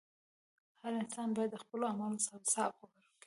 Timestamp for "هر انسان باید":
0.81-1.51